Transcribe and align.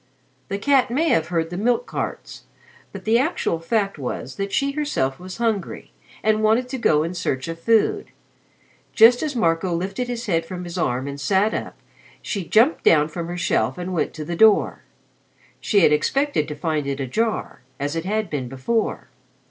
The 0.47 0.57
cat 0.57 0.89
may 0.89 1.09
have 1.09 1.27
heard 1.27 1.51
the 1.51 1.57
milk 1.57 1.85
carts, 1.85 2.45
but 2.91 3.05
the 3.05 3.19
actual 3.19 3.59
fact 3.59 3.99
was 3.99 4.37
that 4.37 4.51
she 4.51 4.71
herself 4.71 5.19
was 5.19 5.37
hungry 5.37 5.91
and 6.23 6.41
wanted 6.41 6.67
to 6.69 6.79
go 6.79 7.03
in 7.03 7.13
search 7.13 7.47
of 7.47 7.59
food. 7.59 8.07
Just 8.95 9.21
as 9.21 9.35
Marco 9.35 9.71
lifted 9.75 10.07
his 10.07 10.25
head 10.25 10.43
from 10.43 10.63
his 10.63 10.75
arm 10.75 11.07
and 11.07 11.21
sat 11.21 11.53
up, 11.53 11.77
she 12.19 12.43
jumped 12.43 12.83
down 12.83 13.09
from 13.09 13.27
her 13.27 13.37
shelf 13.37 13.77
and 13.77 13.93
went 13.93 14.15
to 14.15 14.25
the 14.25 14.35
door. 14.35 14.81
She 15.59 15.81
had 15.81 15.91
expected 15.93 16.47
to 16.47 16.55
find 16.55 16.87
it 16.87 16.99
ajar 16.99 17.61
as 17.79 17.95
it 17.95 18.05
had 18.05 18.27
been 18.27 18.49
before. 18.49 19.07